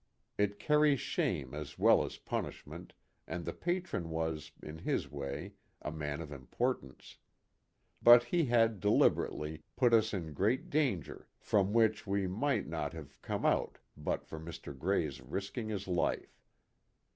[0.35, 2.93] It carries shame as well as punishment
[3.27, 7.17] and the Patron was, in his way, a man of impor tance.
[8.01, 13.21] But he had, deliberately, put us in great danger from which we might not have
[13.21, 14.75] come out but for Mr.
[14.75, 16.41] Grey's risking his life.